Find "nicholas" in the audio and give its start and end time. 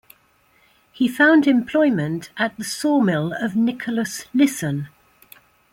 3.55-4.25